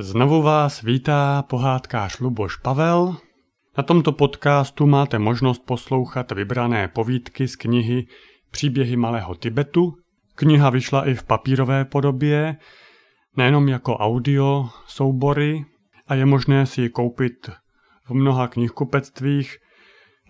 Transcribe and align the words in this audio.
Znovu 0.00 0.42
vás 0.42 0.82
vítá 0.82 1.42
pohádkář 1.42 2.20
Luboš 2.20 2.56
Pavel. 2.56 3.16
Na 3.78 3.82
tomto 3.82 4.12
podcastu 4.12 4.86
máte 4.86 5.18
možnost 5.18 5.62
poslouchat 5.66 6.32
vybrané 6.32 6.88
povídky 6.88 7.48
z 7.48 7.56
knihy 7.56 8.06
Příběhy 8.50 8.96
malého 8.96 9.34
Tibetu. 9.34 9.94
Kniha 10.34 10.70
vyšla 10.70 11.08
i 11.08 11.14
v 11.14 11.22
papírové 11.22 11.84
podobě, 11.84 12.56
nejenom 13.36 13.68
jako 13.68 13.96
audio 13.96 14.68
soubory 14.86 15.64
a 16.06 16.14
je 16.14 16.26
možné 16.26 16.66
si 16.66 16.82
ji 16.82 16.88
koupit 16.88 17.50
v 18.08 18.14
mnoha 18.14 18.48
knihkupectvích. 18.48 19.56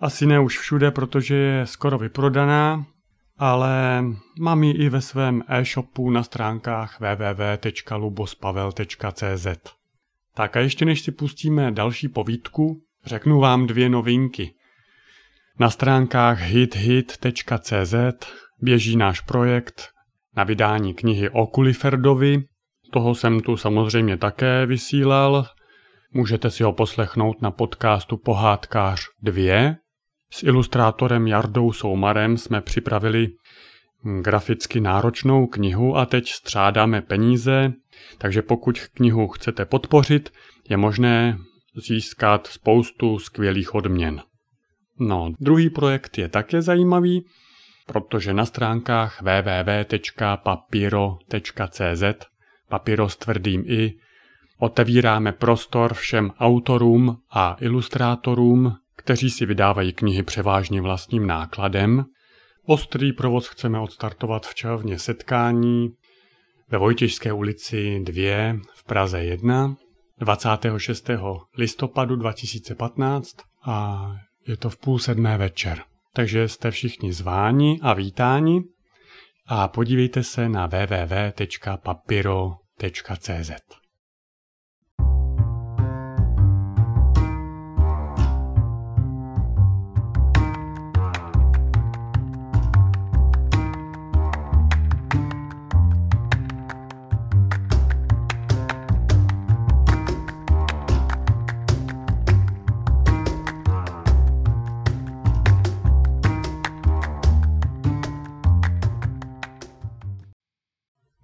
Asi 0.01 0.25
ne 0.25 0.39
už 0.39 0.59
všude, 0.59 0.91
protože 0.91 1.35
je 1.35 1.65
skoro 1.65 1.97
vyprodaná, 1.97 2.85
ale 3.39 4.03
mám 4.39 4.63
ji 4.63 4.71
i 4.71 4.89
ve 4.89 5.01
svém 5.01 5.43
e-shopu 5.47 6.09
na 6.09 6.23
stránkách 6.23 6.99
www.lubospavel.cz. 6.99 9.47
Tak 10.35 10.57
a 10.57 10.59
ještě 10.59 10.85
než 10.85 11.01
si 11.01 11.11
pustíme 11.11 11.71
další 11.71 12.07
povídku, 12.07 12.81
řeknu 13.05 13.39
vám 13.39 13.67
dvě 13.67 13.89
novinky. 13.89 14.53
Na 15.59 15.69
stránkách 15.69 16.41
hithit.cz 16.41 17.95
běží 18.61 18.95
náš 18.95 19.21
projekt 19.21 19.89
na 20.35 20.43
vydání 20.43 20.93
knihy 20.93 21.29
o 21.29 21.47
Kuliferdovi. 21.47 22.43
Toho 22.91 23.15
jsem 23.15 23.39
tu 23.39 23.57
samozřejmě 23.57 24.17
také 24.17 24.65
vysílal. 24.65 25.45
Můžete 26.13 26.51
si 26.51 26.63
ho 26.63 26.73
poslechnout 26.73 27.41
na 27.41 27.51
podcastu 27.51 28.17
Pohádkář 28.17 29.01
2, 29.21 29.75
s 30.31 30.43
ilustrátorem 30.43 31.27
Jardou 31.27 31.73
Soumarem 31.73 32.37
jsme 32.37 32.61
připravili 32.61 33.27
graficky 34.21 34.79
náročnou 34.79 35.47
knihu 35.47 35.97
a 35.97 36.05
teď 36.05 36.29
střádáme 36.29 37.01
peníze, 37.01 37.73
takže 38.17 38.41
pokud 38.41 38.79
knihu 38.79 39.27
chcete 39.27 39.65
podpořit, 39.65 40.33
je 40.69 40.77
možné 40.77 41.37
získat 41.75 42.47
spoustu 42.47 43.19
skvělých 43.19 43.75
odměn. 43.75 44.21
No, 44.99 45.33
druhý 45.39 45.69
projekt 45.69 46.17
je 46.17 46.29
také 46.29 46.61
zajímavý, 46.61 47.25
protože 47.85 48.33
na 48.33 48.45
stránkách 48.45 49.21
www.papiro.cz 49.21 50.03
papiro 52.69 53.09
s 53.09 53.17
tvrdým 53.17 53.63
i 53.67 53.93
otevíráme 54.59 55.31
prostor 55.31 55.93
všem 55.93 56.31
autorům 56.39 57.17
a 57.31 57.57
ilustrátorům 57.59 58.75
kteří 59.09 59.29
si 59.29 59.45
vydávají 59.45 59.93
knihy 59.93 60.23
převážně 60.23 60.81
vlastním 60.81 61.27
nákladem. 61.27 62.05
Ostrý 62.65 63.13
provoz 63.13 63.47
chceme 63.47 63.79
odstartovat 63.79 64.45
v 64.45 64.55
čelovně 64.55 64.99
setkání 64.99 65.89
ve 66.69 66.77
Vojtěžské 66.77 67.33
ulici 67.33 67.99
2 67.99 68.59
v 68.75 68.83
Praze 68.83 69.23
1 69.23 69.75
26. 70.19 71.09
listopadu 71.57 72.15
2015 72.15 73.35
a 73.65 74.07
je 74.47 74.57
to 74.57 74.69
v 74.69 74.77
půl 74.77 74.99
sedmé 74.99 75.37
večer. 75.37 75.83
Takže 76.13 76.47
jste 76.47 76.71
všichni 76.71 77.13
zváni 77.13 77.79
a 77.81 77.93
vítáni 77.93 78.61
a 79.47 79.67
podívejte 79.67 80.23
se 80.23 80.49
na 80.49 80.67
www.papiro.cz. 80.67 81.79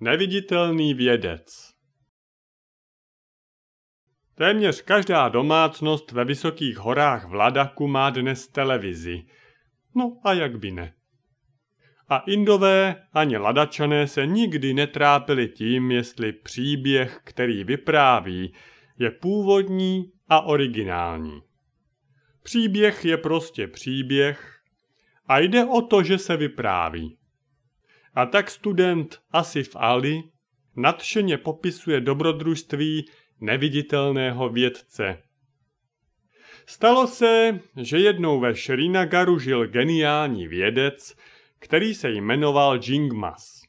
Neviditelný 0.05 0.93
vědec 0.93 1.73
Téměř 4.35 4.81
každá 4.81 5.29
domácnost 5.29 6.11
ve 6.11 6.25
vysokých 6.25 6.77
horách 6.77 7.25
v 7.25 7.33
Ladaku 7.33 7.87
má 7.87 8.09
dnes 8.09 8.47
televizi. 8.47 9.23
No 9.95 10.17
a 10.23 10.33
jak 10.33 10.59
by 10.59 10.71
ne. 10.71 10.93
A 12.09 12.17
Indové 12.17 13.07
ani 13.13 13.37
Ladačané 13.37 14.07
se 14.07 14.25
nikdy 14.25 14.73
netrápili 14.73 15.47
tím, 15.47 15.91
jestli 15.91 16.33
příběh, 16.33 17.21
který 17.23 17.63
vypráví, 17.63 18.53
je 18.97 19.11
původní 19.11 20.11
a 20.29 20.41
originální. 20.41 21.41
Příběh 22.43 23.05
je 23.05 23.17
prostě 23.17 23.67
příběh 23.67 24.59
a 25.27 25.39
jde 25.39 25.65
o 25.65 25.81
to, 25.81 26.03
že 26.03 26.17
se 26.17 26.37
vypráví. 26.37 27.17
A 28.15 28.25
tak 28.25 28.51
student 28.51 29.19
Asif 29.31 29.75
Ali 29.75 30.23
nadšeně 30.75 31.37
popisuje 31.37 32.01
dobrodružství 32.01 33.05
neviditelného 33.41 34.49
vědce. 34.49 35.21
Stalo 36.65 37.07
se, 37.07 37.59
že 37.77 37.97
jednou 37.97 38.39
ve 38.39 38.55
Srinagaru 38.55 39.39
žil 39.39 39.67
geniální 39.67 40.47
vědec, 40.47 41.15
který 41.59 41.93
se 41.93 42.11
jmenoval 42.11 42.79
Jingmas. 42.83 43.61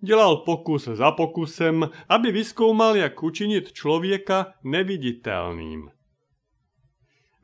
Dělal 0.00 0.36
pokus 0.36 0.84
za 0.84 1.10
pokusem, 1.10 1.90
aby 2.08 2.32
vyskoumal, 2.32 2.96
jak 2.96 3.22
učinit 3.22 3.72
člověka 3.72 4.54
neviditelným. 4.64 5.90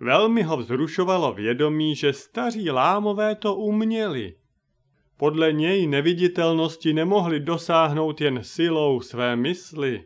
Velmi 0.01 0.43
ho 0.43 0.57
vzrušovalo 0.57 1.33
vědomí, 1.33 1.97
že 1.97 2.13
staří 2.13 2.71
lámové 2.71 3.35
to 3.35 3.55
uměli– 3.55 4.35
podle 5.19 5.53
něj 5.53 5.87
neviditelnosti 5.87 6.93
nemohli 6.93 7.41
dosáhnout 7.41 8.21
jen 8.21 8.39
silou 8.43 9.01
své 9.01 9.37
mysli 9.37 10.05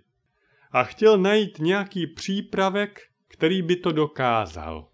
a 0.71 0.84
chtěl 0.84 1.19
najít 1.19 1.59
nějaký 1.59 2.06
přípravek, 2.06 3.00
který 3.28 3.62
by 3.62 3.77
to 3.77 3.93
dokázal. 3.93 4.89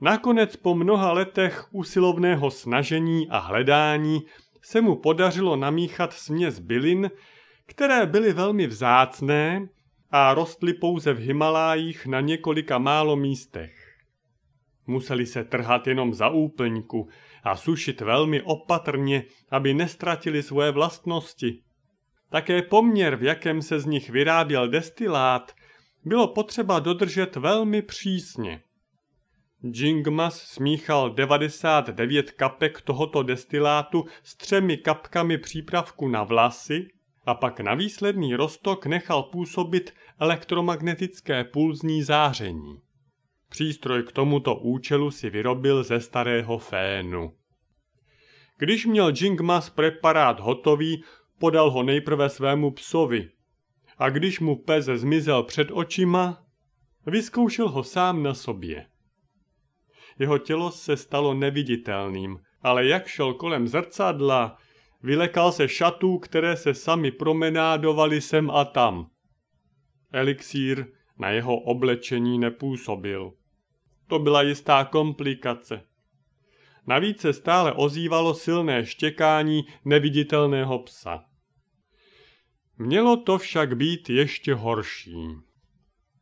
Nakonec 0.00 0.56
po 0.56 0.74
mnoha 0.74 1.12
letech 1.12 1.74
usilovného 1.74 2.50
snažení 2.50 3.28
a 3.28 3.38
hledání 3.38 4.20
se 4.62 4.80
mu 4.80 4.96
podařilo 4.96 5.56
namíchat 5.56 6.12
směs 6.12 6.58
bylin, 6.58 7.10
které 7.66 8.06
byly 8.06 8.32
velmi 8.32 8.66
vzácné 8.66 9.68
a 10.10 10.34
rostly 10.34 10.74
pouze 10.74 11.12
v 11.12 11.18
Himalájích 11.18 12.06
na 12.06 12.20
několika 12.20 12.78
málo 12.78 13.16
místech. 13.16 13.72
Museli 14.86 15.26
se 15.26 15.44
trhat 15.44 15.86
jenom 15.86 16.14
za 16.14 16.28
úplňku, 16.28 17.08
a 17.44 17.56
sušit 17.56 18.00
velmi 18.00 18.42
opatrně, 18.42 19.24
aby 19.50 19.74
nestratili 19.74 20.42
svoje 20.42 20.70
vlastnosti. 20.70 21.62
Také 22.30 22.62
poměr, 22.62 23.16
v 23.16 23.22
jakém 23.22 23.62
se 23.62 23.80
z 23.80 23.86
nich 23.86 24.10
vyráběl 24.10 24.68
destilát, 24.68 25.52
bylo 26.04 26.28
potřeba 26.28 26.78
dodržet 26.78 27.36
velmi 27.36 27.82
přísně. 27.82 28.62
Jingmas 29.62 30.42
smíchal 30.42 31.10
99 31.10 32.30
kapek 32.30 32.80
tohoto 32.80 33.22
destilátu 33.22 34.04
s 34.22 34.36
třemi 34.36 34.76
kapkami 34.76 35.38
přípravku 35.38 36.08
na 36.08 36.24
vlasy 36.24 36.88
a 37.26 37.34
pak 37.34 37.60
na 37.60 37.74
výsledný 37.74 38.34
roztok 38.34 38.86
nechal 38.86 39.22
působit 39.22 39.94
elektromagnetické 40.18 41.44
pulzní 41.44 42.02
záření. 42.02 42.80
Přístroj 43.50 44.02
k 44.02 44.12
tomuto 44.12 44.54
účelu 44.54 45.10
si 45.10 45.30
vyrobil 45.30 45.84
ze 45.84 46.00
starého 46.00 46.58
fénu. 46.58 47.32
Když 48.58 48.86
měl 48.86 49.12
Jingmas 49.20 49.70
preparát 49.70 50.40
hotový, 50.40 51.04
podal 51.38 51.70
ho 51.70 51.82
nejprve 51.82 52.28
svému 52.28 52.70
psovi. 52.70 53.30
A 53.98 54.10
když 54.10 54.40
mu 54.40 54.56
pes 54.56 54.84
zmizel 54.84 55.42
před 55.42 55.68
očima, 55.72 56.44
vyzkoušel 57.06 57.68
ho 57.68 57.84
sám 57.84 58.22
na 58.22 58.34
sobě. 58.34 58.86
Jeho 60.18 60.38
tělo 60.38 60.70
se 60.70 60.96
stalo 60.96 61.34
neviditelným, 61.34 62.40
ale 62.62 62.86
jak 62.86 63.06
šel 63.06 63.34
kolem 63.34 63.68
zrcadla, 63.68 64.58
vylekal 65.02 65.52
se 65.52 65.68
šatů, 65.68 66.18
které 66.18 66.56
se 66.56 66.74
sami 66.74 67.10
promenádovali 67.10 68.20
sem 68.20 68.50
a 68.50 68.64
tam. 68.64 69.10
Elixír 70.12 70.86
na 71.18 71.30
jeho 71.30 71.56
oblečení 71.56 72.38
nepůsobil. 72.38 73.32
To 74.10 74.18
byla 74.18 74.42
jistá 74.42 74.84
komplikace. 74.84 75.82
Navíc 76.86 77.20
se 77.20 77.32
stále 77.32 77.72
ozývalo 77.72 78.34
silné 78.34 78.86
štěkání 78.86 79.64
neviditelného 79.84 80.78
psa. 80.78 81.24
Mělo 82.78 83.16
to 83.16 83.38
však 83.38 83.76
být 83.76 84.10
ještě 84.10 84.54
horší. 84.54 85.16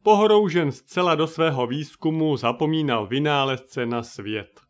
Pohroužen 0.02 0.72
zcela 0.72 1.14
do 1.14 1.26
svého 1.26 1.66
výzkumu 1.66 2.36
zapomínal 2.36 3.06
vynálezce 3.06 3.86
na 3.86 4.02
svět. 4.02 4.60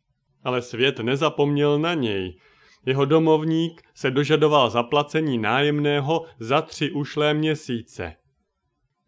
Ale 0.42 0.62
svět 0.62 0.98
nezapomněl 0.98 1.78
na 1.78 1.94
něj. 1.94 2.38
Jeho 2.86 3.04
domovník 3.04 3.82
se 3.94 4.10
dožadoval 4.10 4.70
zaplacení 4.70 5.38
nájemného 5.38 6.26
za 6.38 6.62
tři 6.62 6.90
ušlé 6.90 7.34
měsíce. 7.34 8.14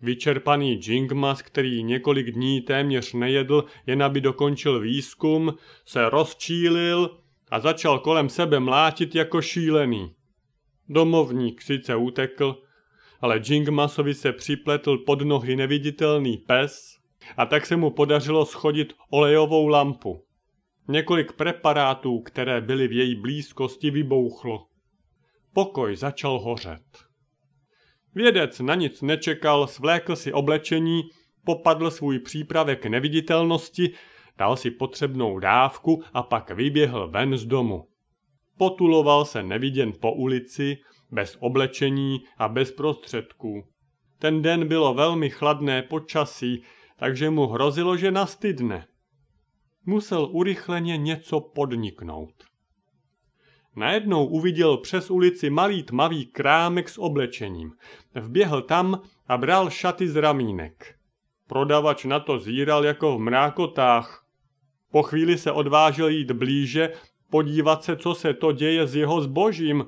Vyčerpaný 0.02 0.80
Jingmas, 0.82 1.42
který 1.42 1.82
několik 1.82 2.30
dní 2.30 2.60
téměř 2.60 3.12
nejedl, 3.12 3.64
jen 3.86 4.02
aby 4.02 4.20
dokončil 4.20 4.80
výzkum, 4.80 5.54
se 5.84 6.10
rozčílil 6.10 7.18
a 7.50 7.60
začal 7.60 7.98
kolem 7.98 8.28
sebe 8.28 8.60
mlátit 8.60 9.14
jako 9.14 9.42
šílený. 9.42 10.14
Domovník 10.88 11.62
sice 11.62 11.96
utekl, 11.96 12.62
ale 13.20 13.40
Jingmasovi 13.44 14.14
se 14.14 14.32
připletl 14.32 14.98
pod 14.98 15.22
nohy 15.22 15.56
neviditelný 15.56 16.36
pes 16.36 16.96
a 17.36 17.46
tak 17.46 17.66
se 17.66 17.76
mu 17.76 17.90
podařilo 17.90 18.46
schodit 18.46 18.92
olejovou 19.10 19.66
lampu. 19.68 20.24
Několik 20.88 21.32
preparátů, 21.32 22.20
které 22.20 22.60
byly 22.60 22.88
v 22.88 22.92
její 22.92 23.14
blízkosti, 23.14 23.90
vybouchlo. 23.90 24.66
Pokoj 25.52 25.96
začal 25.96 26.38
hořet. 26.38 27.09
Vědec 28.14 28.60
na 28.60 28.74
nic 28.74 29.02
nečekal, 29.02 29.66
svlékl 29.66 30.16
si 30.16 30.32
oblečení, 30.32 31.02
popadl 31.44 31.90
svůj 31.90 32.18
přípravek 32.18 32.86
neviditelnosti, 32.86 33.90
dal 34.38 34.56
si 34.56 34.70
potřebnou 34.70 35.38
dávku 35.38 36.02
a 36.12 36.22
pak 36.22 36.50
vyběhl 36.50 37.08
ven 37.08 37.36
z 37.36 37.46
domu. 37.46 37.88
Potuloval 38.58 39.24
se 39.24 39.42
neviděn 39.42 39.92
po 40.00 40.12
ulici, 40.12 40.78
bez 41.12 41.36
oblečení 41.40 42.20
a 42.38 42.48
bez 42.48 42.72
prostředků. 42.72 43.64
Ten 44.18 44.42
den 44.42 44.68
bylo 44.68 44.94
velmi 44.94 45.30
chladné 45.30 45.82
počasí, 45.82 46.62
takže 46.98 47.30
mu 47.30 47.46
hrozilo, 47.46 47.96
že 47.96 48.10
nastydne. 48.10 48.86
Musel 49.86 50.28
urychleně 50.30 50.96
něco 50.96 51.40
podniknout. 51.40 52.49
Najednou 53.76 54.26
uviděl 54.26 54.76
přes 54.76 55.10
ulici 55.10 55.50
malý 55.50 55.82
tmavý 55.82 56.26
krámek 56.26 56.88
s 56.88 56.98
oblečením. 56.98 57.72
Vběhl 58.14 58.62
tam 58.62 59.02
a 59.28 59.36
bral 59.36 59.70
šaty 59.70 60.08
z 60.08 60.16
ramínek. 60.16 60.94
Prodavač 61.46 62.04
na 62.04 62.20
to 62.20 62.38
zíral 62.38 62.84
jako 62.84 63.18
v 63.18 63.20
mrákotách. 63.20 64.26
Po 64.90 65.02
chvíli 65.02 65.38
se 65.38 65.52
odvážil 65.52 66.08
jít 66.08 66.30
blíže, 66.30 66.92
podívat 67.30 67.84
se, 67.84 67.96
co 67.96 68.14
se 68.14 68.34
to 68.34 68.52
děje 68.52 68.86
s 68.86 68.96
jeho 68.96 69.20
zbožím. 69.20 69.86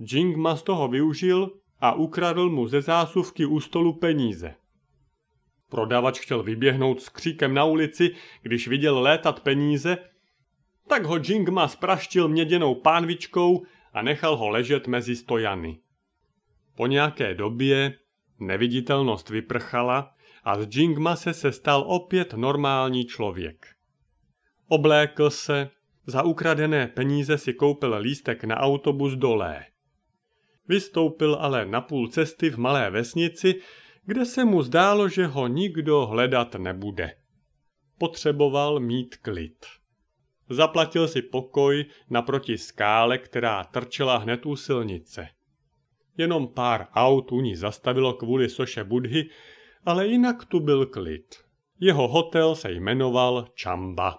Jingma 0.00 0.56
z 0.56 0.62
toho 0.62 0.88
využil 0.88 1.50
a 1.80 1.92
ukradl 1.92 2.50
mu 2.50 2.66
ze 2.66 2.82
zásuvky 2.82 3.46
u 3.46 3.60
stolu 3.60 3.92
peníze. 3.92 4.54
Prodavač 5.68 6.20
chtěl 6.20 6.42
vyběhnout 6.42 7.02
s 7.02 7.08
kříkem 7.08 7.54
na 7.54 7.64
ulici, 7.64 8.14
když 8.42 8.68
viděl 8.68 8.98
létat 9.00 9.40
peníze, 9.40 9.98
tak 10.88 11.04
ho 11.04 11.16
Jingma 11.16 11.68
spraštil 11.68 12.28
měděnou 12.28 12.74
pánvičkou 12.74 13.62
a 13.92 14.02
nechal 14.02 14.36
ho 14.36 14.48
ležet 14.48 14.86
mezi 14.86 15.16
stojany. 15.16 15.78
Po 16.76 16.86
nějaké 16.86 17.34
době 17.34 17.94
neviditelnost 18.40 19.30
vyprchala 19.30 20.14
a 20.44 20.62
z 20.62 20.76
Jingma 20.76 21.16
se 21.16 21.34
se 21.34 21.52
stal 21.52 21.84
opět 21.86 22.34
normální 22.34 23.04
člověk. 23.04 23.66
Oblékl 24.68 25.30
se, 25.30 25.70
za 26.06 26.22
ukradené 26.22 26.86
peníze 26.86 27.38
si 27.38 27.54
koupil 27.54 27.94
lístek 27.94 28.44
na 28.44 28.56
autobus 28.56 29.12
dolé. 29.12 29.64
Vystoupil 30.68 31.36
ale 31.40 31.66
na 31.66 31.80
půl 31.80 32.08
cesty 32.08 32.50
v 32.50 32.58
malé 32.58 32.90
vesnici, 32.90 33.60
kde 34.04 34.24
se 34.24 34.44
mu 34.44 34.62
zdálo, 34.62 35.08
že 35.08 35.26
ho 35.26 35.46
nikdo 35.46 36.06
hledat 36.06 36.54
nebude. 36.54 37.14
Potřeboval 37.98 38.80
mít 38.80 39.16
klid. 39.16 39.66
Zaplatil 40.50 41.08
si 41.08 41.22
pokoj 41.22 41.84
naproti 42.10 42.58
skále, 42.58 43.18
která 43.18 43.64
trčela 43.64 44.16
hned 44.16 44.46
u 44.46 44.56
silnice. 44.56 45.28
Jenom 46.16 46.48
pár 46.48 46.86
aut 46.92 47.32
u 47.32 47.40
ní 47.40 47.56
zastavilo 47.56 48.12
kvůli 48.12 48.48
soše 48.48 48.84
Budhy, 48.84 49.30
ale 49.84 50.06
jinak 50.06 50.44
tu 50.44 50.60
byl 50.60 50.86
klid. 50.86 51.36
Jeho 51.80 52.08
hotel 52.08 52.54
se 52.54 52.72
jmenoval 52.72 53.46
Čamba. 53.54 54.18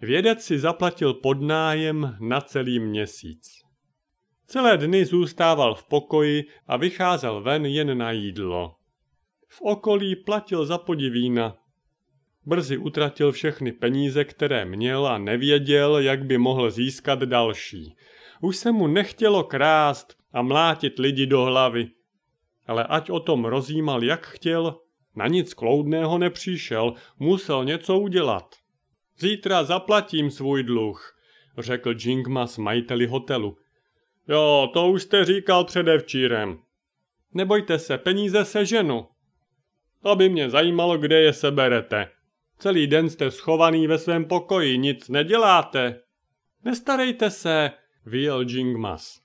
Vědec 0.00 0.44
si 0.44 0.58
zaplatil 0.58 1.14
podnájem 1.14 2.16
na 2.20 2.40
celý 2.40 2.80
měsíc. 2.80 3.68
Celé 4.46 4.78
dny 4.78 5.04
zůstával 5.04 5.74
v 5.74 5.84
pokoji 5.84 6.44
a 6.66 6.76
vycházel 6.76 7.40
ven 7.40 7.66
jen 7.66 7.98
na 7.98 8.10
jídlo. 8.10 8.74
V 9.48 9.62
okolí 9.62 10.16
platil 10.16 10.66
za 10.66 10.78
podivína. 10.78 11.56
Brzy 12.48 12.78
utratil 12.78 13.32
všechny 13.32 13.72
peníze, 13.72 14.24
které 14.24 14.64
měl 14.64 15.06
a 15.06 15.18
nevěděl, 15.18 15.98
jak 15.98 16.24
by 16.24 16.38
mohl 16.38 16.70
získat 16.70 17.18
další. 17.18 17.96
Už 18.40 18.56
se 18.56 18.72
mu 18.72 18.86
nechtělo 18.86 19.44
krást 19.44 20.16
a 20.32 20.42
mlátit 20.42 20.98
lidi 20.98 21.26
do 21.26 21.40
hlavy. 21.40 21.88
Ale 22.66 22.84
ať 22.84 23.10
o 23.10 23.20
tom 23.20 23.44
rozjímal 23.44 24.04
jak 24.04 24.26
chtěl, 24.26 24.80
na 25.16 25.26
nic 25.26 25.54
kloudného 25.54 26.18
nepřišel, 26.18 26.94
musel 27.18 27.64
něco 27.64 27.98
udělat. 27.98 28.54
Zítra 29.18 29.64
zaplatím 29.64 30.30
svůj 30.30 30.62
dluh, 30.62 31.16
řekl 31.58 31.94
Jingmas 31.98 32.58
majiteli 32.58 33.06
hotelu. 33.06 33.56
Jo, 34.28 34.70
to 34.72 34.88
už 34.88 35.02
jste 35.02 35.24
říkal 35.24 35.64
předevčírem. 35.64 36.58
Nebojte 37.34 37.78
se, 37.78 37.98
peníze 37.98 38.44
se 38.44 38.66
ženu. 38.66 39.06
To 40.02 40.16
by 40.16 40.28
mě 40.28 40.50
zajímalo, 40.50 40.98
kde 40.98 41.20
je 41.20 41.32
seberete. 41.32 42.17
Celý 42.58 42.86
den 42.86 43.10
jste 43.10 43.30
schovaný 43.30 43.86
ve 43.86 43.98
svém 43.98 44.24
pokoji, 44.24 44.78
nic 44.78 45.08
neděláte. 45.08 46.00
Nestarejte 46.64 47.30
se, 47.30 47.70
vyjel 48.06 48.40
Jingmas. 48.40 49.20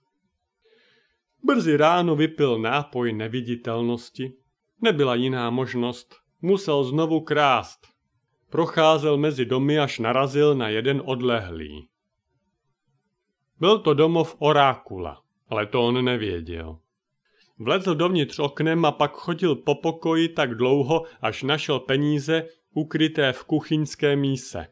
Brzy 1.43 1.77
ráno 1.77 2.15
vypil 2.15 2.59
nápoj 2.59 3.13
neviditelnosti. 3.13 4.33
Nebyla 4.81 5.15
jiná 5.15 5.49
možnost. 5.49 6.15
Musel 6.41 6.83
znovu 6.83 7.21
krást. 7.21 7.87
Procházel 8.49 9.17
mezi 9.17 9.45
domy, 9.45 9.79
až 9.79 9.99
narazil 9.99 10.55
na 10.55 10.69
jeden 10.69 11.01
odlehlý. 11.05 11.87
Byl 13.59 13.79
to 13.79 13.93
domov 13.93 14.35
orákula, 14.39 15.21
ale 15.49 15.65
to 15.65 15.85
on 15.87 16.05
nevěděl. 16.05 16.79
Vlezl 17.59 17.95
dovnitř 17.95 18.39
oknem 18.39 18.85
a 18.85 18.91
pak 18.91 19.11
chodil 19.11 19.55
po 19.55 19.75
pokoji 19.75 20.29
tak 20.29 20.55
dlouho, 20.55 21.03
až 21.21 21.43
našel 21.43 21.79
peníze 21.79 22.47
ukryté 22.73 23.33
v 23.33 23.43
kuchyňské 23.43 24.15
míse. 24.15 24.67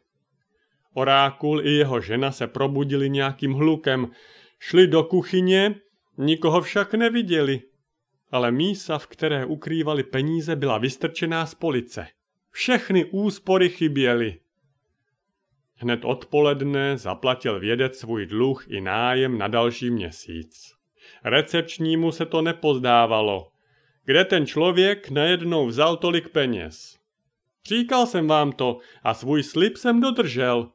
Orákul 0.94 1.66
i 1.66 1.70
jeho 1.70 2.00
žena 2.00 2.32
se 2.32 2.46
probudili 2.46 3.10
nějakým 3.10 3.52
hlukem, 3.52 4.10
šli 4.58 4.86
do 4.86 5.04
kuchyně, 5.04 5.74
nikoho 6.18 6.60
však 6.60 6.94
neviděli. 6.94 7.60
Ale 8.30 8.50
mísa, 8.50 8.98
v 8.98 9.06
které 9.06 9.44
ukrývali 9.44 10.02
peníze, 10.02 10.56
byla 10.56 10.78
vystrčená 10.78 11.46
z 11.46 11.54
police. 11.54 12.06
Všechny 12.50 13.04
úspory 13.04 13.68
chyběly. 13.68 14.38
Hned 15.74 16.04
odpoledne 16.04 16.98
zaplatil 16.98 17.60
vědec 17.60 17.98
svůj 17.98 18.26
dluh 18.26 18.64
i 18.68 18.80
nájem 18.80 19.38
na 19.38 19.48
další 19.48 19.90
měsíc. 19.90 20.72
Recepčnímu 21.24 22.12
se 22.12 22.26
to 22.26 22.42
nepozdávalo. 22.42 23.48
Kde 24.04 24.24
ten 24.24 24.46
člověk 24.46 25.10
najednou 25.10 25.66
vzal 25.66 25.96
tolik 25.96 26.28
peněz? 26.28 27.01
Říkal 27.66 28.06
jsem 28.06 28.28
vám 28.28 28.52
to 28.52 28.78
a 29.02 29.14
svůj 29.14 29.42
slib 29.42 29.76
jsem 29.76 30.00
dodržel, 30.00 30.70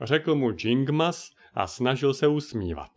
řekl 0.00 0.34
mu 0.34 0.50
Jingmas 0.58 1.30
a 1.54 1.66
snažil 1.66 2.14
se 2.14 2.26
usmívat. 2.26 2.90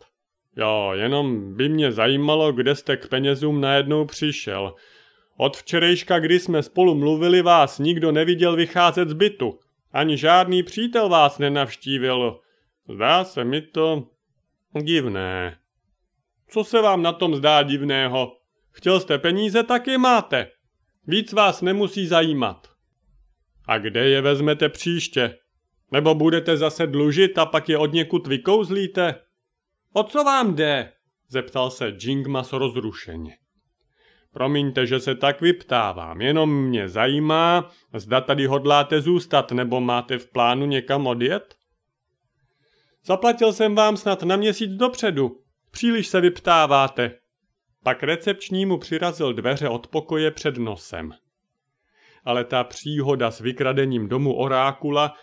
Jo, 0.57 0.91
jenom 0.93 1.55
by 1.55 1.69
mě 1.69 1.91
zajímalo, 1.91 2.51
kde 2.51 2.75
jste 2.75 2.97
k 2.97 3.07
penězům 3.07 3.61
najednou 3.61 4.05
přišel. 4.05 4.75
Od 5.37 5.57
včerejška, 5.57 6.19
kdy 6.19 6.39
jsme 6.39 6.63
spolu 6.63 6.95
mluvili, 6.95 7.41
vás 7.41 7.79
nikdo 7.79 8.11
neviděl 8.11 8.55
vycházet 8.55 9.09
z 9.09 9.13
bytu. 9.13 9.59
Ani 9.91 10.17
žádný 10.17 10.63
přítel 10.63 11.09
vás 11.09 11.39
nenavštívil. 11.39 12.39
Zdá 12.95 13.23
se 13.23 13.43
mi 13.43 13.61
to 13.61 14.07
divné. 14.81 15.57
Co 16.47 16.63
se 16.63 16.81
vám 16.81 17.01
na 17.01 17.13
tom 17.13 17.35
zdá 17.35 17.63
divného? 17.63 18.37
Chtěl 18.71 18.99
jste 18.99 19.17
peníze, 19.17 19.63
tak 19.63 19.87
je 19.87 19.97
máte. 19.97 20.51
Víc 21.07 21.33
vás 21.33 21.61
nemusí 21.61 22.07
zajímat. 22.07 22.74
A 23.67 23.77
kde 23.77 24.09
je 24.09 24.21
vezmete 24.21 24.69
příště? 24.69 25.37
Nebo 25.91 26.15
budete 26.15 26.57
zase 26.57 26.87
dlužit 26.87 27.37
a 27.37 27.45
pak 27.45 27.69
je 27.69 27.77
od 27.77 27.93
někud 27.93 28.27
vykouzlíte? 28.27 29.15
O 29.93 30.03
co 30.03 30.23
vám 30.23 30.55
jde? 30.55 30.91
zeptal 31.29 31.71
se 31.71 31.93
Jingmas 31.99 32.53
rozrušeně. 32.53 33.37
Promiňte, 34.31 34.85
že 34.85 34.99
se 34.99 35.15
tak 35.15 35.41
vyptávám, 35.41 36.21
jenom 36.21 36.63
mě 36.63 36.89
zajímá, 36.89 37.71
zda 37.93 38.21
tady 38.21 38.45
hodláte 38.45 39.01
zůstat 39.01 39.51
nebo 39.51 39.81
máte 39.81 40.17
v 40.17 40.31
plánu 40.31 40.65
někam 40.65 41.07
odjet? 41.07 41.55
Zaplatil 43.05 43.53
jsem 43.53 43.75
vám 43.75 43.97
snad 43.97 44.23
na 44.23 44.35
měsíc 44.35 44.71
dopředu. 44.71 45.41
Příliš 45.71 46.07
se 46.07 46.21
vyptáváte. 46.21 47.11
Pak 47.83 48.03
recepčnímu 48.03 48.77
přirazil 48.77 49.33
dveře 49.33 49.69
od 49.69 49.87
pokoje 49.87 50.31
před 50.31 50.57
nosem. 50.57 51.13
Ale 52.25 52.43
ta 52.43 52.63
příhoda 52.63 53.31
s 53.31 53.39
vykradením 53.39 54.07
domu 54.07 54.33
orákula 54.33 55.13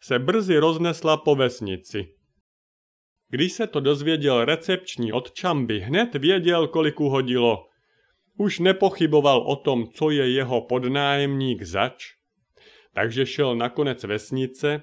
se 0.00 0.18
brzy 0.18 0.58
roznesla 0.58 1.16
po 1.16 1.34
vesnici. 1.34 2.14
Když 3.30 3.52
se 3.52 3.66
to 3.66 3.80
dozvěděl 3.80 4.44
recepční 4.44 5.12
od 5.12 5.32
Čamby, 5.32 5.80
hned 5.80 6.14
věděl, 6.14 6.68
kolik 6.68 7.00
uhodilo– 7.00 7.64
Už 8.38 8.58
nepochyboval 8.58 9.38
o 9.38 9.56
tom, 9.56 9.88
co 9.88 10.10
je 10.10 10.30
jeho 10.30 10.60
podnájemník 10.60 11.62
zač, 11.62 12.04
takže 12.94 13.26
šel 13.26 13.56
na 13.56 13.68
konec 13.68 14.04
vesnice, 14.04 14.82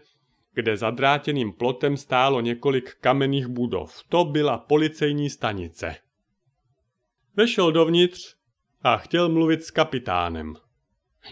kde 0.53 0.77
zadrátěným 0.77 1.53
plotem 1.53 1.97
stálo 1.97 2.41
několik 2.41 2.95
kamenných 3.01 3.47
budov. 3.47 4.03
To 4.09 4.25
byla 4.25 4.57
policejní 4.57 5.29
stanice. 5.29 5.95
Vešel 7.35 7.71
dovnitř 7.71 8.35
a 8.81 8.97
chtěl 8.97 9.29
mluvit 9.29 9.63
s 9.63 9.71
kapitánem. 9.71 10.53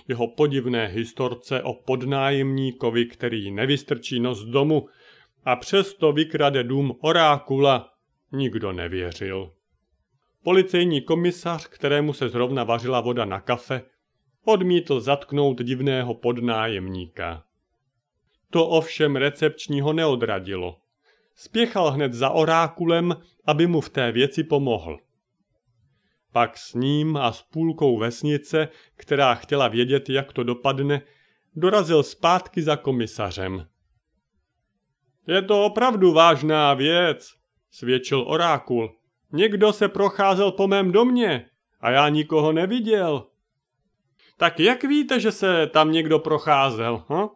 Jeho 0.07 0.27
podivné 0.27 0.87
historce 0.87 1.63
o 1.63 1.73
podnájemníkovi, 1.73 3.05
který 3.05 3.51
nevystrčí 3.51 4.19
nos 4.19 4.39
z 4.39 4.45
domu 4.45 4.87
a 5.45 5.55
přesto 5.55 6.11
vykrade 6.11 6.63
dům 6.63 6.97
orákula, 7.01 7.89
nikdo 8.31 8.71
nevěřil. 8.71 9.51
Policejní 10.43 11.01
komisař, 11.01 11.67
kterému 11.67 12.13
se 12.13 12.29
zrovna 12.29 12.63
vařila 12.63 13.01
voda 13.01 13.25
na 13.25 13.41
kafe, 13.41 13.81
odmítl 14.45 14.99
zatknout 14.99 15.61
divného 15.61 16.13
podnájemníka. 16.13 17.43
To 18.49 18.67
ovšem 18.67 19.15
recepčního 19.15 19.93
neodradilo. 19.93 20.77
Spěchal 21.35 21.91
hned 21.91 22.13
za 22.13 22.29
orákulem, 22.29 23.15
aby 23.45 23.67
mu 23.67 23.81
v 23.81 23.89
té 23.89 24.11
věci 24.11 24.43
pomohl. 24.43 24.99
Pak 26.33 26.57
s 26.57 26.73
ním 26.73 27.17
a 27.17 27.31
s 27.31 27.41
půlkou 27.41 27.97
vesnice, 27.97 28.67
která 28.95 29.35
chtěla 29.35 29.67
vědět, 29.67 30.09
jak 30.09 30.33
to 30.33 30.43
dopadne, 30.43 31.01
dorazil 31.55 32.03
zpátky 32.03 32.61
za 32.61 32.75
komisařem. 32.75 33.67
Je 35.27 35.41
to 35.41 35.65
opravdu 35.65 36.13
vážná 36.13 36.73
věc, 36.73 37.33
svědčil 37.71 38.23
orákul. 38.27 38.95
Někdo 39.31 39.73
se 39.73 39.87
procházel 39.87 40.51
po 40.51 40.67
mém 40.67 40.91
domě 40.91 41.49
a 41.81 41.91
já 41.91 42.09
nikoho 42.09 42.51
neviděl. 42.51 43.27
Tak 44.37 44.59
jak 44.59 44.83
víte, 44.83 45.19
že 45.19 45.31
se 45.31 45.67
tam 45.67 45.91
někdo 45.91 46.19
procházel, 46.19 47.03
hm? 47.09 47.27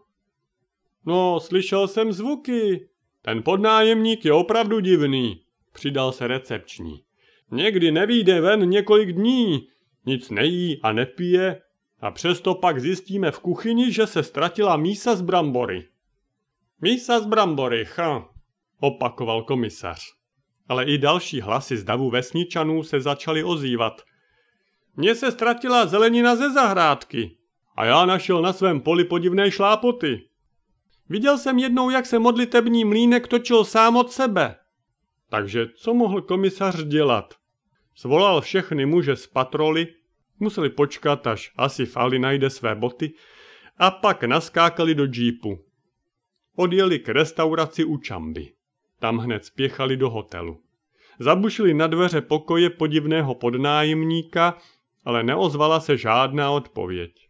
No, 1.05 1.39
slyšel 1.39 1.87
jsem 1.87 2.11
zvuky. 2.11 2.89
Ten 3.21 3.43
podnájemník 3.43 4.25
je 4.25 4.33
opravdu 4.33 4.79
divný, 4.79 5.41
přidal 5.73 6.11
se 6.11 6.27
recepční. 6.27 7.06
Někdy 7.51 7.91
nevíde 7.91 8.41
ven 8.41 8.69
několik 8.69 9.11
dní, 9.11 9.67
nic 10.05 10.29
nejí 10.29 10.81
a 10.83 10.91
nepije 10.91 11.61
a 11.99 12.11
přesto 12.11 12.55
pak 12.55 12.81
zjistíme 12.81 13.31
v 13.31 13.39
kuchyni, 13.39 13.91
že 13.91 14.07
se 14.07 14.23
ztratila 14.23 14.77
mísa 14.77 15.15
z 15.15 15.21
brambory. 15.21 15.87
Mísa 16.81 17.19
z 17.19 17.25
brambory, 17.25 17.87
ha, 17.95 18.29
opakoval 18.79 19.43
komisař. 19.43 20.01
Ale 20.69 20.85
i 20.85 20.97
další 20.97 21.41
hlasy 21.41 21.77
z 21.77 21.83
davu 21.83 22.09
vesničanů 22.09 22.83
se 22.83 23.01
začaly 23.01 23.43
ozývat. 23.43 24.01
Mně 24.95 25.15
se 25.15 25.31
ztratila 25.31 25.85
zelenina 25.85 26.35
ze 26.35 26.51
zahrádky 26.51 27.37
a 27.75 27.85
já 27.85 28.05
našel 28.05 28.41
na 28.41 28.53
svém 28.53 28.81
poli 28.81 29.03
podivné 29.03 29.51
šlápoty. 29.51 30.29
Viděl 31.09 31.37
jsem 31.37 31.59
jednou, 31.59 31.89
jak 31.89 32.05
se 32.05 32.19
modlitební 32.19 32.85
mlínek 32.85 33.27
točil 33.27 33.65
sám 33.65 33.95
od 33.95 34.11
sebe. 34.11 34.55
Takže 35.29 35.67
co 35.75 35.93
mohl 35.93 36.21
komisař 36.21 36.83
dělat? 36.83 37.33
Svolal 37.95 38.41
všechny 38.41 38.85
muže 38.85 39.15
z 39.15 39.27
patroly, 39.27 39.87
museli 40.39 40.69
počkat, 40.69 41.27
až 41.27 41.53
asi 41.57 41.85
Fali 41.85 42.19
najde 42.19 42.49
své 42.49 42.75
boty, 42.75 43.13
a 43.77 43.91
pak 43.91 44.23
naskákali 44.23 44.95
do 44.95 45.07
džípu. 45.07 45.59
Odjeli 46.55 46.99
k 46.99 47.09
restauraci 47.09 47.85
u 47.85 47.97
Čamby. 47.97 48.53
Tam 48.99 49.17
hned 49.17 49.45
spěchali 49.45 49.97
do 49.97 50.09
hotelu. 50.09 50.61
Zabušili 51.19 51.73
na 51.73 51.87
dveře 51.87 52.21
pokoje 52.21 52.69
podivného 52.69 53.35
podnájemníka, 53.35 54.57
ale 55.05 55.23
neozvala 55.23 55.79
se 55.79 55.97
žádná 55.97 56.51
odpověď. 56.51 57.26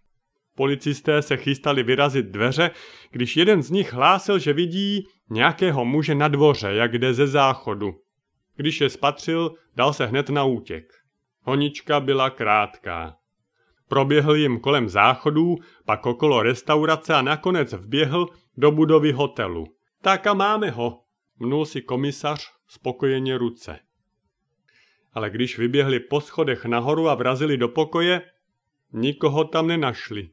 Policisté 0.58 1.22
se 1.22 1.38
chystali 1.38 1.84
vyrazit 1.84 2.26
dveře, 2.26 2.72
když 3.12 3.38
jeden 3.38 3.62
z 3.64 3.72
nich 3.72 3.94
hlásil, 3.94 4.40
že 4.40 4.54
vidí 4.54 5.08
nějakého 5.30 5.86
muže 5.86 6.16
na 6.16 6.28
dvoře, 6.28 6.68
jak 6.74 6.98
jde 6.98 7.14
ze 7.14 7.28
záchodu. 7.28 7.94
Když 8.56 8.82
je 8.82 8.90
spatřil, 8.90 9.54
dal 9.76 9.94
se 9.94 10.06
hned 10.06 10.30
na 10.30 10.44
útěk. 10.44 10.94
Honička 11.42 12.00
byla 12.00 12.30
krátká. 12.30 13.16
Proběhl 13.88 14.36
jim 14.36 14.60
kolem 14.60 14.90
záchodů, 14.90 15.56
pak 15.86 16.06
okolo 16.06 16.44
restaurace 16.44 17.14
a 17.14 17.22
nakonec 17.22 17.74
vběhl 17.74 18.28
do 18.58 18.72
budovy 18.72 19.12
hotelu. 19.12 19.66
Tak 20.02 20.28
a 20.28 20.34
máme 20.34 20.70
ho, 20.70 21.00
mnul 21.40 21.66
si 21.66 21.82
komisař 21.82 22.52
spokojeně 22.68 23.38
ruce. 23.38 23.80
Ale 25.14 25.30
když 25.30 25.58
vyběhli 25.58 26.00
po 26.00 26.22
schodech 26.22 26.66
nahoru 26.66 27.10
a 27.10 27.16
vrazili 27.16 27.58
do 27.58 27.68
pokoje, 27.68 28.22
nikoho 28.94 29.44
tam 29.44 29.68
nenašli. 29.68 30.30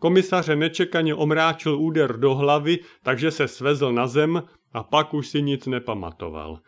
Komisaře 0.00 0.56
nečekaně 0.56 1.14
omráčil 1.14 1.78
úder 1.80 2.18
do 2.18 2.34
hlavy, 2.34 2.78
takže 3.02 3.30
se 3.30 3.48
svezl 3.48 3.92
na 3.92 4.06
zem 4.06 4.42
a 4.72 4.82
pak 4.82 5.14
už 5.14 5.28
si 5.28 5.42
nic 5.42 5.66
nepamatoval. 5.66 6.60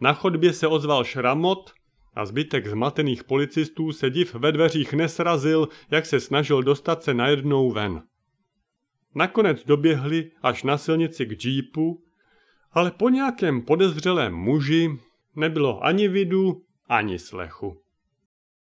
Na 0.00 0.12
chodbě 0.12 0.52
se 0.52 0.66
ozval 0.66 1.04
šramot 1.04 1.70
a 2.14 2.26
zbytek 2.26 2.66
zmatených 2.66 3.24
policistů 3.24 3.92
se 3.92 4.10
div 4.10 4.34
ve 4.34 4.52
dveřích 4.52 4.92
nesrazil, 4.92 5.68
jak 5.90 6.06
se 6.06 6.20
snažil 6.20 6.62
dostat 6.62 7.02
se 7.02 7.14
najednou 7.14 7.70
ven. 7.70 8.02
Nakonec 9.14 9.64
doběhli 9.64 10.30
až 10.42 10.62
na 10.62 10.78
silnici 10.78 11.26
k 11.26 11.32
džípu, 11.32 12.02
ale 12.72 12.90
po 12.90 13.08
nějakém 13.08 13.62
podezřelém 13.62 14.34
muži 14.34 14.98
nebylo 15.36 15.84
ani 15.84 16.08
vidu, 16.08 16.62
ani 16.88 17.18
slechu. 17.18 17.81